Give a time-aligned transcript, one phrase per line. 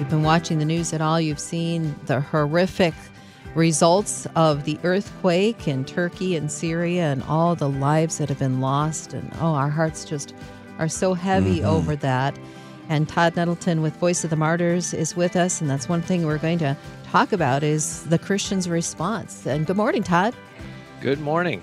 [0.00, 2.94] you've been watching the news at all, you've seen the horrific
[3.54, 8.62] results of the earthquake in Turkey and Syria and all the lives that have been
[8.62, 9.12] lost.
[9.12, 10.34] And oh, our hearts just
[10.78, 11.68] are so heavy mm-hmm.
[11.68, 12.38] over that.
[12.88, 15.60] And Todd Nettleton with Voice of the Martyrs is with us.
[15.60, 19.46] And that's one thing we're going to talk about is the Christian's response.
[19.46, 20.34] And good morning, Todd.
[21.02, 21.60] Good morning.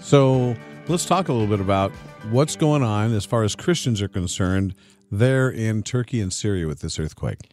[0.00, 0.56] So
[0.88, 1.92] let's talk a little bit about
[2.30, 4.74] what's going on as far as Christians are concerned
[5.10, 7.50] there in Turkey and Syria with this earthquake.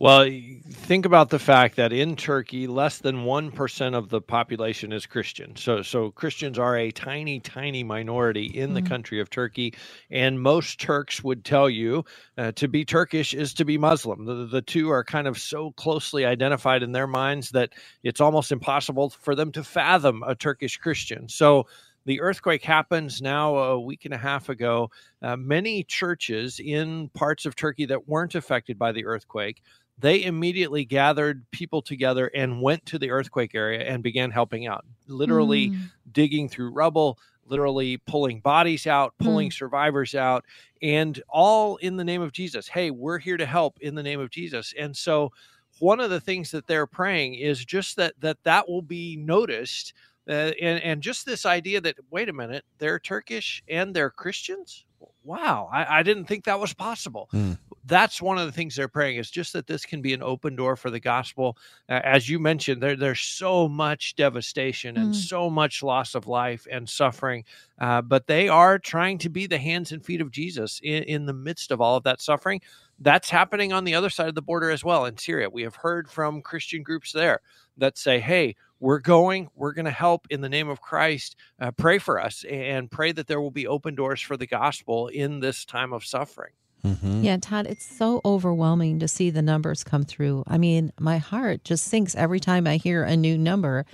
[0.00, 0.30] Well,
[0.70, 5.56] think about the fact that in Turkey, less than 1% of the population is Christian.
[5.56, 8.88] So, so Christians are a tiny, tiny minority in the mm-hmm.
[8.88, 9.74] country of Turkey.
[10.08, 12.04] And most Turks would tell you
[12.36, 14.24] uh, to be Turkish is to be Muslim.
[14.24, 17.70] The, the two are kind of so closely identified in their minds that
[18.04, 21.28] it's almost impossible for them to fathom a Turkish Christian.
[21.28, 21.66] So,
[22.08, 24.90] the earthquake happens now a week and a half ago.
[25.22, 29.62] Uh, many churches in parts of Turkey that weren't affected by the earthquake
[30.00, 34.84] they immediately gathered people together and went to the earthquake area and began helping out,
[35.08, 35.90] literally mm.
[36.12, 39.52] digging through rubble, literally pulling bodies out, pulling mm.
[39.52, 40.44] survivors out,
[40.82, 42.68] and all in the name of Jesus.
[42.68, 44.72] Hey, we're here to help in the name of Jesus.
[44.78, 45.32] And so,
[45.80, 49.94] one of the things that they're praying is just that that that will be noticed.
[50.28, 54.84] Uh, and, and just this idea that wait a minute they're turkish and they're christians
[55.24, 57.56] wow I, I, didn't think that was possible mm
[57.88, 60.54] that's one of the things they're praying is just that this can be an open
[60.54, 61.56] door for the gospel.
[61.88, 65.16] Uh, as you mentioned, there, there's so much devastation and mm.
[65.16, 67.44] so much loss of life and suffering,
[67.80, 71.26] uh, but they are trying to be the hands and feet of Jesus in, in
[71.26, 72.60] the midst of all of that suffering.
[73.00, 75.48] That's happening on the other side of the border as well in Syria.
[75.48, 77.40] We have heard from Christian groups there
[77.78, 81.36] that say, hey, we're going, we're going to help in the name of Christ.
[81.60, 85.08] Uh, pray for us and pray that there will be open doors for the gospel
[85.08, 86.52] in this time of suffering.
[86.84, 87.22] Mm-hmm.
[87.22, 90.44] Yeah, Todd, it's so overwhelming to see the numbers come through.
[90.46, 93.84] I mean, my heart just sinks every time I hear a new number.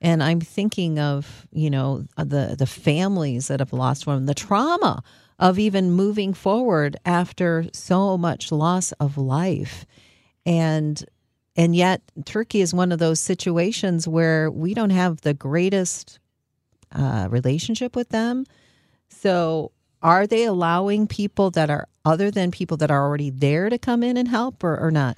[0.00, 5.02] And I'm thinking of, you know, the the families that have lost one, the trauma
[5.38, 9.86] of even moving forward after so much loss of life.
[10.44, 11.02] And
[11.56, 16.18] and yet Turkey is one of those situations where we don't have the greatest
[16.92, 18.44] uh, relationship with them.
[19.08, 19.72] So
[20.02, 24.02] are they allowing people that are other than people that are already there to come
[24.02, 25.16] in and help or, or not?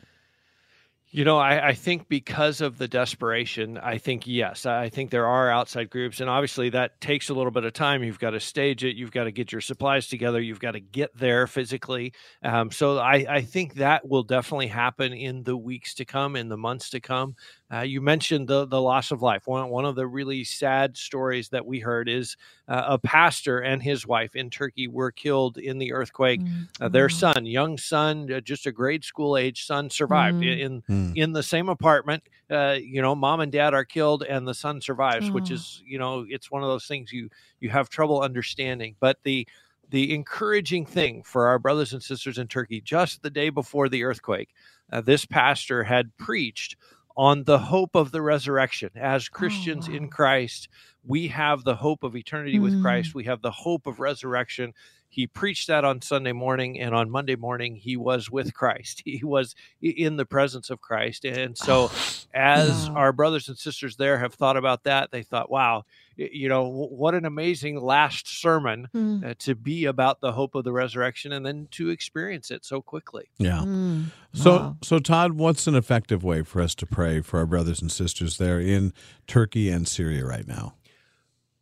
[1.11, 4.67] You know, I, I, think because of the desperation, I think yes.
[4.67, 8.03] I think there are outside groups, and obviously that takes a little bit of time.
[8.03, 10.81] You've got to stage it, you've got to get your supplies together, you've got to
[10.81, 12.13] get there physically.
[12.43, 16.49] Um, so I, I think that will definitely happen in the weeks to come, in
[16.49, 17.37] the months to come.
[17.73, 19.47] Uh, you mentioned the the loss of life.
[19.47, 22.37] One one of the really sad stories that we heard is
[22.69, 26.41] uh, a pastor and his wife in Turkey were killed in the earthquake.
[26.41, 26.69] Mm.
[26.81, 30.61] Uh, their son, young son, uh, just a grade school age son, survived mm.
[30.61, 31.17] in mm.
[31.17, 32.23] in the same apartment.
[32.49, 35.99] Uh, you know, mom and dad are killed, and the son survives, which is you
[35.99, 37.29] know, it's one of those things you
[37.59, 38.95] you have trouble understanding.
[39.01, 39.47] But the
[39.91, 44.05] the encouraging thing for our brothers and sisters in Turkey, just the day before the
[44.05, 44.51] earthquake,
[44.93, 46.77] uh, this pastor had preached
[47.17, 48.91] on the hope of the resurrection.
[48.95, 49.97] As Christians oh, wow.
[49.97, 50.69] in Christ,
[51.05, 52.63] we have the hope of eternity mm.
[52.63, 53.15] with Christ.
[53.15, 54.75] We have the hope of resurrection.
[55.17, 59.03] He preached that on Sunday morning, and on Monday morning, he was with Christ.
[59.17, 61.25] He was in the presence of Christ.
[61.25, 61.91] And so,
[62.35, 65.85] as our brothers and sisters there have thought about that, they thought, wow,
[66.17, 69.25] you know what an amazing last sermon mm.
[69.25, 72.81] uh, to be about the hope of the resurrection and then to experience it so
[72.81, 74.07] quickly yeah mm.
[74.33, 74.77] so wow.
[74.83, 78.39] so todd what's an effective way for us to pray for our brothers and sisters
[78.39, 78.93] there in
[79.27, 80.75] turkey and syria right now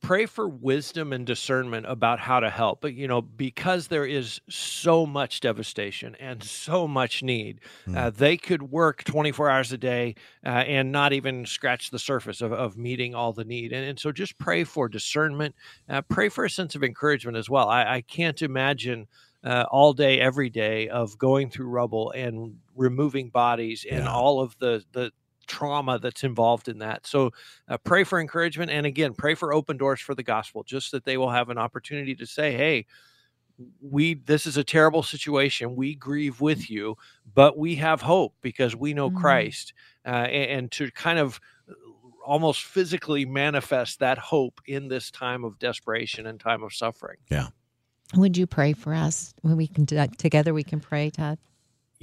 [0.04, 2.80] pray for wisdom and discernment about how to help.
[2.80, 7.96] But, you know, because there is so much devastation and so much need, mm.
[7.96, 12.42] uh, they could work 24 hours a day uh, and not even scratch the surface
[12.42, 13.72] of, of meeting all the need.
[13.72, 15.54] And, and so just pray for discernment,
[15.88, 17.68] uh, pray for a sense of encouragement as well.
[17.68, 19.06] I, I can't imagine.
[19.46, 24.10] Uh, all day, every day, of going through rubble and removing bodies and yeah.
[24.10, 25.12] all of the, the
[25.46, 27.06] trauma that's involved in that.
[27.06, 27.30] So
[27.68, 31.04] uh, pray for encouragement and again, pray for open doors for the gospel, just that
[31.04, 32.86] they will have an opportunity to say, hey,
[33.80, 35.76] we this is a terrible situation.
[35.76, 36.96] We grieve with you
[37.34, 39.18] but we have hope because we know mm-hmm.
[39.18, 39.72] christ
[40.06, 41.74] uh, and, and to kind of uh,
[42.24, 47.18] almost physically manifest that hope in this time of desperation and time of suffering.
[47.30, 47.48] Yeah.
[48.16, 49.34] Would you pray for us?
[49.42, 51.38] When we can together we can pray todd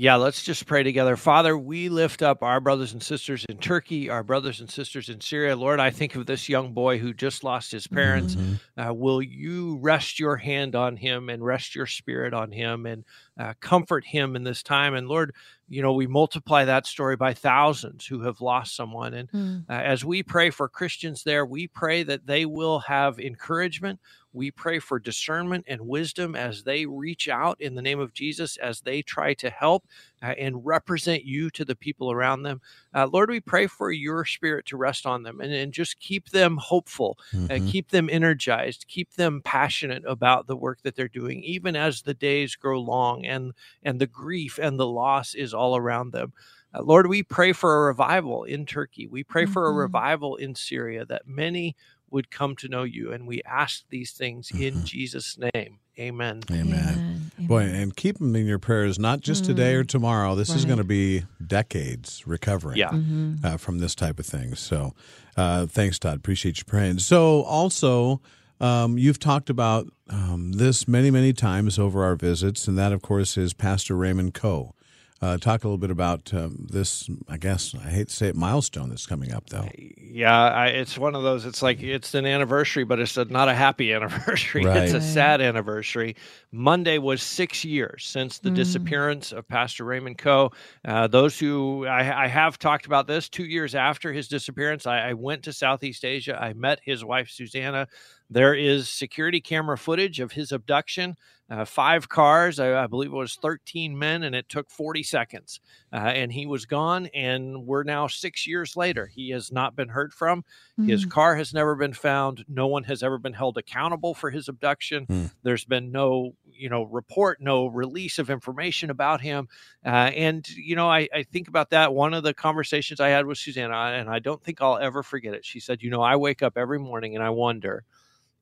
[0.01, 1.15] yeah, let's just pray together.
[1.15, 5.21] Father, we lift up our brothers and sisters in Turkey, our brothers and sisters in
[5.21, 5.55] Syria.
[5.55, 8.33] Lord, I think of this young boy who just lost his parents.
[8.33, 8.81] Mm-hmm.
[8.81, 13.05] Uh, will you rest your hand on him and rest your spirit on him and
[13.39, 14.95] uh, comfort him in this time?
[14.95, 15.35] And Lord,
[15.71, 19.13] you know, we multiply that story by thousands who have lost someone.
[19.13, 19.63] And mm.
[19.69, 23.97] uh, as we pray for Christians there, we pray that they will have encouragement.
[24.33, 28.57] We pray for discernment and wisdom as they reach out in the name of Jesus,
[28.57, 29.85] as they try to help
[30.21, 32.61] uh, and represent you to the people around them.
[32.93, 36.29] Uh, Lord, we pray for your spirit to rest on them and, and just keep
[36.29, 37.67] them hopeful, uh, mm-hmm.
[37.67, 42.13] keep them energized, keep them passionate about the work that they're doing, even as the
[42.13, 43.53] days grow long and,
[43.83, 46.33] and the grief and the loss is all around them.
[46.73, 49.07] Uh, Lord, we pray for a revival in Turkey.
[49.07, 49.53] We pray mm-hmm.
[49.53, 49.79] for a mm-hmm.
[49.79, 51.75] revival in Syria that many
[52.09, 53.11] would come to know you.
[53.11, 54.83] And we ask these things in mm-hmm.
[54.83, 55.79] Jesus' name.
[55.99, 56.41] Amen.
[56.51, 56.73] Amen.
[56.73, 57.10] Amen.
[57.51, 59.55] Boy, and keep them in your prayers, not just mm-hmm.
[59.55, 60.35] today or tomorrow.
[60.35, 60.57] This right.
[60.57, 62.89] is going to be decades recovering yeah.
[62.89, 63.45] mm-hmm.
[63.45, 64.55] uh, from this type of thing.
[64.55, 64.93] So
[65.35, 66.15] uh, thanks, Todd.
[66.15, 66.99] Appreciate you praying.
[66.99, 68.21] So also,
[68.61, 73.01] um, you've talked about um, this many, many times over our visits, and that, of
[73.01, 74.73] course, is Pastor Raymond Koh.
[75.21, 77.07] Uh, talk a little bit about um, this.
[77.29, 79.69] I guess I hate to say it, milestone that's coming up, though.
[79.77, 81.45] Yeah, I, it's one of those.
[81.45, 84.65] It's like it's an anniversary, but it's a, not a happy anniversary.
[84.65, 84.77] Right.
[84.77, 86.15] It's a sad anniversary.
[86.51, 88.55] Monday was six years since the mm.
[88.55, 90.53] disappearance of Pastor Raymond Koh.
[90.83, 95.09] Uh, those who I, I, have talked about this two years after his disappearance, I,
[95.09, 96.35] I went to Southeast Asia.
[96.41, 97.87] I met his wife Susanna.
[98.31, 101.17] There is security camera footage of his abduction.
[101.51, 105.59] Uh, five cars, I, I, believe it was 13 men, and it took 40 seconds.
[105.91, 109.05] Uh, and he was gone, and we're now six years later.
[109.05, 110.45] He has not been heard from.
[110.79, 110.87] Mm.
[110.87, 112.45] His car has never been found.
[112.47, 115.05] No one has ever been held accountable for his abduction.
[115.07, 115.31] Mm.
[115.43, 119.49] There's been no, you know, report, no release of information about him.
[119.85, 121.93] Uh, and, you know, I, I think about that.
[121.93, 125.33] One of the conversations I had with Susanna, and I don't think I'll ever forget
[125.33, 125.43] it.
[125.43, 127.83] She said, You know, I wake up every morning and I wonder,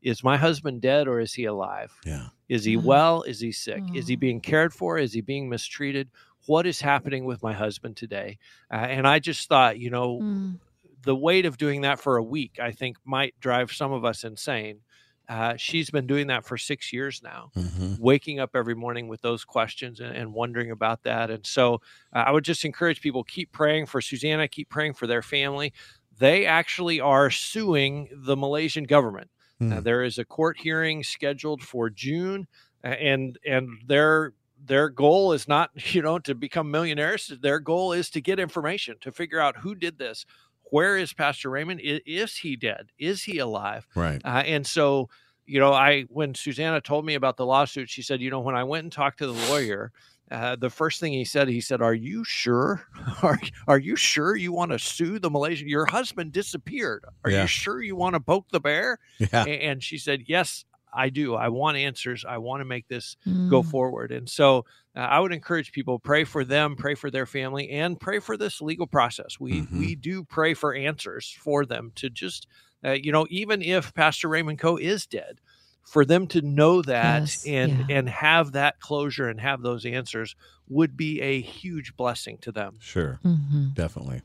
[0.02, 1.92] is my husband dead or is he alive?
[2.06, 2.28] Yeah.
[2.48, 2.88] Is he mm-hmm.
[2.88, 3.22] well?
[3.24, 3.84] Is he sick?
[3.94, 4.22] Is he mm.
[4.22, 4.98] being cared for?
[4.98, 6.10] Is he being mistreated?
[6.48, 8.40] What is happening with my husband today?
[8.72, 10.60] Uh, and I just thought, you know, mm.
[11.04, 14.24] the weight of doing that for a week, I think, might drive some of us
[14.24, 14.80] insane.
[15.28, 17.94] Uh, she's been doing that for six years now, mm-hmm.
[18.00, 21.30] waking up every morning with those questions and, and wondering about that.
[21.30, 21.82] And so
[22.14, 25.72] uh, I would just encourage people keep praying for Susanna, keep praying for their family.
[26.18, 29.30] They actually are suing the Malaysian government
[29.62, 29.84] Mm.
[29.84, 32.48] There is a court hearing scheduled for June,
[32.84, 34.34] and and their
[34.66, 37.32] their goal is not you know to become millionaires.
[37.42, 40.26] Their goal is to get information to figure out who did this.
[40.72, 41.82] Where is Pastor Raymond?
[41.82, 42.92] Is, is he dead?
[43.00, 43.88] Is he alive?
[43.96, 44.22] Right.
[44.24, 45.10] Uh, and so
[45.50, 48.56] you know, I when Susanna told me about the lawsuit, she said, you know, when
[48.56, 49.92] I went and talked to the lawyer,
[50.32, 52.86] uh, the first thing he said, he said, "Are you sure?
[53.24, 55.68] Are Are you sure you want to sue the Malaysian?
[55.68, 57.06] Your husband disappeared.
[57.24, 57.42] Are yeah.
[57.42, 59.46] you sure you want to poke the bear?" Yeah.
[59.46, 61.36] And she said, "Yes, I do.
[61.36, 62.26] I want answers.
[62.28, 63.50] I want to make this mm.
[63.50, 64.66] go forward." And so,
[64.96, 68.38] uh, I would encourage people pray for them, pray for their family, and pray for
[68.38, 69.40] this legal process.
[69.40, 69.80] We mm-hmm.
[69.80, 72.46] we do pray for answers for them to just,
[72.86, 75.40] uh, you know, even if Pastor Raymond Koh is dead
[75.84, 77.98] for them to know that yes, and yeah.
[77.98, 80.36] and have that closure and have those answers
[80.68, 82.78] would be a huge blessing to them.
[82.80, 83.20] Sure.
[83.26, 83.70] Mm-hmm.
[83.74, 84.22] Definitely.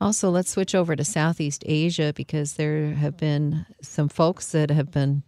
[0.00, 4.90] Also, let's switch over to Southeast Asia because there have been some folks that have
[4.90, 5.22] been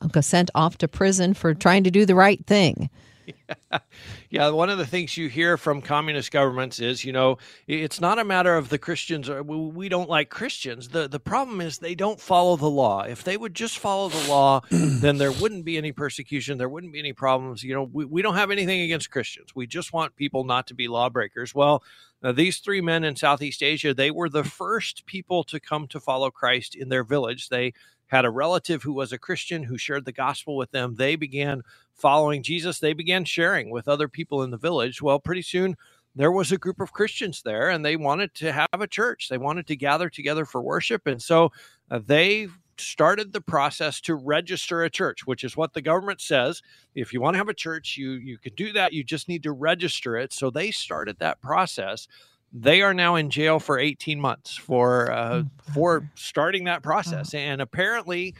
[0.00, 2.90] uh, sent off to prison for trying to do the right thing.
[3.28, 3.78] Yeah,
[4.30, 8.18] yeah, one of the things you hear from communist governments is, you know, it's not
[8.18, 10.88] a matter of the Christians or we don't like Christians.
[10.88, 13.02] The the problem is they don't follow the law.
[13.02, 16.92] If they would just follow the law, then there wouldn't be any persecution, there wouldn't
[16.92, 17.62] be any problems.
[17.62, 19.54] You know, we, we don't have anything against Christians.
[19.54, 21.54] We just want people not to be lawbreakers.
[21.54, 21.82] Well,
[22.22, 26.00] now, these three men in Southeast Asia, they were the first people to come to
[26.00, 27.48] follow Christ in their village.
[27.48, 27.74] They
[28.08, 30.96] had a relative who was a Christian who shared the gospel with them.
[30.96, 31.62] They began
[31.98, 32.78] following Jesus.
[32.78, 35.02] They began sharing with other people in the village.
[35.02, 35.76] Well, pretty soon
[36.14, 39.28] there was a group of Christians there and they wanted to have a church.
[39.28, 41.06] They wanted to gather together for worship.
[41.06, 41.52] And so
[41.90, 46.62] uh, they started the process to register a church, which is what the government says.
[46.94, 48.92] If you want to have a church, you you can do that.
[48.92, 50.32] You just need to register it.
[50.32, 52.06] So they started that process
[52.52, 57.34] they are now in jail for 18 months for uh, oh, for starting that process
[57.34, 58.34] and apparently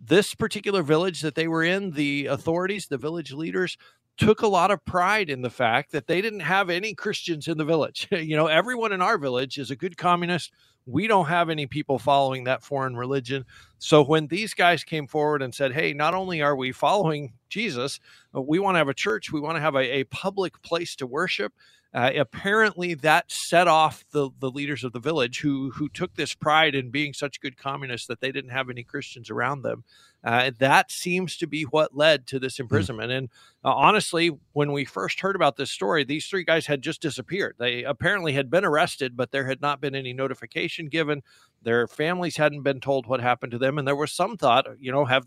[0.00, 3.76] this particular village that they were in the authorities the village leaders
[4.18, 7.56] took a lot of pride in the fact that they didn't have any christians in
[7.56, 8.08] the village.
[8.12, 10.52] You know everyone in our village is a good communist.
[10.86, 13.44] We don't have any people following that foreign religion.
[13.78, 18.00] So when these guys came forward and said hey not only are we following jesus
[18.32, 21.06] we want to have a church we want to have a, a public place to
[21.06, 21.52] worship
[21.94, 26.34] Uh, apparently, that set off the, the leaders of the village who who took this
[26.34, 29.84] pride in being such good communists that they didn't have any Christians around them.
[30.22, 33.10] Uh, that seems to be what led to this imprisonment.
[33.10, 33.16] Mm.
[33.16, 33.28] And
[33.64, 37.54] uh, honestly, when we first heard about this story, these three guys had just disappeared.
[37.58, 41.22] They apparently had been arrested, but there had not been any notification given.
[41.62, 44.92] Their families hadn't been told what happened to them, and there was some thought, you
[44.92, 45.26] know, have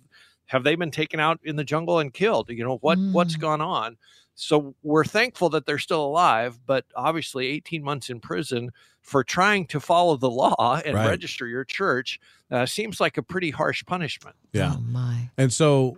[0.51, 2.49] have they been taken out in the jungle and killed?
[2.49, 3.13] You know what mm.
[3.13, 3.95] what's gone on?
[4.35, 9.65] So we're thankful that they're still alive, but obviously 18 months in prison for trying
[9.67, 11.07] to follow the law and right.
[11.07, 12.19] register your church
[12.51, 14.35] uh, seems like a pretty harsh punishment.
[14.51, 14.73] Yeah.
[14.75, 15.29] Oh my.
[15.37, 15.97] And so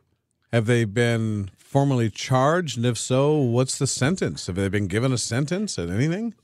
[0.51, 2.77] have they been formally charged?
[2.77, 4.45] And if so, what's the sentence?
[4.45, 6.35] Have they been given a sentence and anything?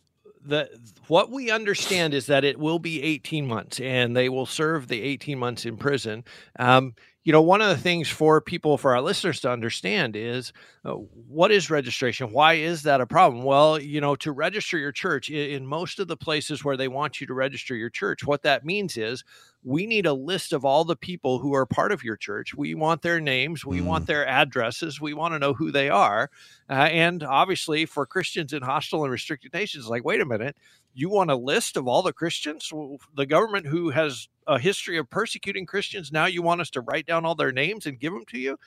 [0.44, 0.68] The
[1.10, 5.01] what we understand is that it will be 18 months and they will serve the
[5.01, 6.24] 18 months in prison.
[6.58, 6.94] Um,
[7.25, 10.54] you know, one of the things for people, for our listeners to understand is
[10.86, 12.32] uh, what is registration?
[12.32, 13.44] Why is that a problem?
[13.44, 16.88] Well, you know, to register your church in, in most of the places where they
[16.88, 19.24] want you to register your church, what that means is
[19.63, 22.56] we need a list of all the people who are part of your church.
[22.56, 23.86] We want their names, we mm.
[23.86, 26.32] want their addresses, we want to know who they are.
[26.70, 30.56] Uh, and obviously, for Christians in hostile and restricted nations, like, wait a minute,
[31.00, 32.72] you want a list of all the Christians?
[33.15, 37.06] The government who has a history of persecuting Christians, now you want us to write
[37.06, 38.58] down all their names and give them to you?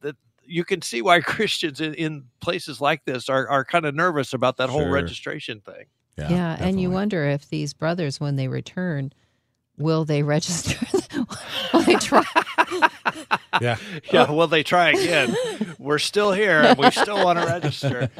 [0.00, 3.94] That you can see why Christians in, in places like this are, are kind of
[3.94, 4.80] nervous about that sure.
[4.80, 5.84] whole registration thing.
[6.16, 9.12] Yeah, yeah and you wonder if these brothers, when they return,
[9.76, 10.84] will they register?
[11.72, 12.24] will they try?
[13.60, 13.76] yeah,
[14.12, 14.30] yeah.
[14.30, 15.36] Will they try again?
[15.78, 16.60] We're still here.
[16.62, 18.10] and We still want to register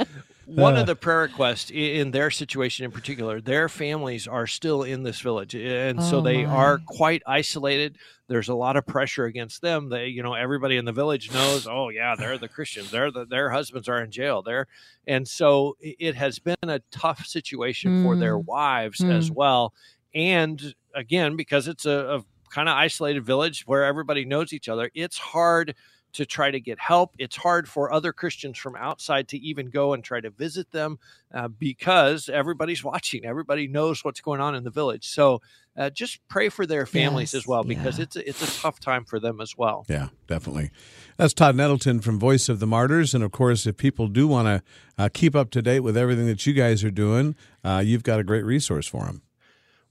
[0.48, 4.82] one uh, of the prayer requests in their situation in particular, their families are still
[4.82, 6.52] in this village, and oh so they my.
[6.52, 7.98] are quite isolated.
[8.28, 9.90] There's a lot of pressure against them.
[9.90, 11.66] They, you know, everybody in the village knows.
[11.66, 12.90] Oh yeah, they're the Christians.
[12.90, 14.40] They're the, their husbands are in jail.
[14.40, 14.66] There,
[15.06, 18.02] and so it has been a tough situation mm.
[18.04, 18.46] for their mm.
[18.46, 19.10] wives mm.
[19.10, 19.74] as well.
[20.14, 24.90] And again, because it's a, a kind of isolated village where everybody knows each other,
[24.94, 25.74] it's hard
[26.12, 27.14] to try to get help.
[27.18, 30.98] It's hard for other Christians from outside to even go and try to visit them
[31.32, 33.24] uh, because everybody's watching.
[33.24, 35.06] Everybody knows what's going on in the village.
[35.06, 35.40] So
[35.76, 38.02] uh, just pray for their families yes, as well because yeah.
[38.02, 39.86] it's a, it's a tough time for them as well.
[39.88, 40.70] Yeah, definitely.
[41.16, 44.46] That's Todd Nettleton from Voice of the Martyrs, and of course, if people do want
[44.46, 44.62] to
[44.96, 48.18] uh, keep up to date with everything that you guys are doing, uh, you've got
[48.18, 49.22] a great resource for them.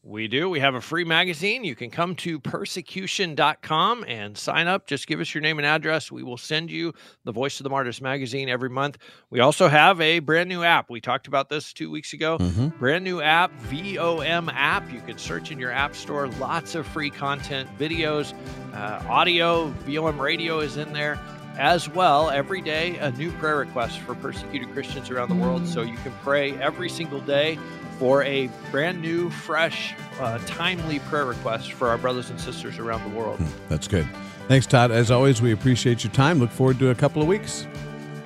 [0.07, 0.49] We do.
[0.49, 1.65] We have a free magazine.
[1.65, 4.87] You can come to persecution.com and sign up.
[4.87, 6.09] Just give us your name and address.
[6.09, 6.93] We will send you
[7.25, 8.99] the Voice of the Martyrs magazine every month.
[9.31, 10.89] We also have a brand new app.
[10.89, 12.37] We talked about this two weeks ago.
[12.37, 12.69] Mm-hmm.
[12.79, 14.89] Brand new app, VOM app.
[14.93, 16.29] You can search in your app store.
[16.39, 18.33] Lots of free content, videos,
[18.73, 19.67] uh, audio.
[19.85, 21.19] VOM radio is in there
[21.57, 25.81] as well every day a new prayer request for persecuted christians around the world so
[25.81, 27.57] you can pray every single day
[27.97, 33.09] for a brand new, fresh, uh, timely prayer request for our brothers and sisters around
[33.09, 33.39] the world.
[33.39, 34.07] Hmm, that's good.
[34.47, 34.91] Thanks, Todd.
[34.91, 36.39] As always, we appreciate your time.
[36.39, 37.67] Look forward to a couple of weeks.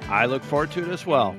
[0.09, 1.35] I look forward to it as well.